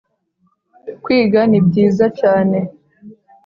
Kwiga 1.03 1.39
ni 1.49 1.59
byiza 1.67 2.05
cyane. 2.19 2.57